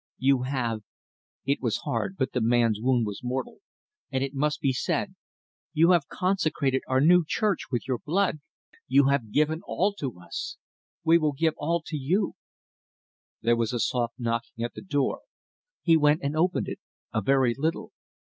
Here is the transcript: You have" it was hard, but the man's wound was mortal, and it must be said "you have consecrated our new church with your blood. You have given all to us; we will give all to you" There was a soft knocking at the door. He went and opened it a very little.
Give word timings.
You 0.17 0.41
have" 0.45 0.81
it 1.45 1.61
was 1.61 1.81
hard, 1.85 2.17
but 2.17 2.31
the 2.31 2.41
man's 2.41 2.81
wound 2.81 3.05
was 3.05 3.21
mortal, 3.23 3.59
and 4.11 4.23
it 4.23 4.33
must 4.33 4.59
be 4.59 4.73
said 4.73 5.13
"you 5.73 5.91
have 5.91 6.07
consecrated 6.07 6.81
our 6.87 6.99
new 6.99 7.23
church 7.23 7.69
with 7.69 7.87
your 7.87 7.99
blood. 7.99 8.39
You 8.87 9.09
have 9.09 9.31
given 9.31 9.61
all 9.63 9.93
to 9.99 10.19
us; 10.19 10.57
we 11.03 11.19
will 11.19 11.33
give 11.33 11.53
all 11.55 11.83
to 11.85 11.97
you" 11.97 12.33
There 13.43 13.55
was 13.55 13.73
a 13.73 13.79
soft 13.79 14.15
knocking 14.17 14.63
at 14.65 14.73
the 14.73 14.81
door. 14.81 15.21
He 15.83 15.95
went 15.97 16.21
and 16.23 16.35
opened 16.35 16.67
it 16.67 16.79
a 17.13 17.21
very 17.21 17.53
little. 17.55 17.91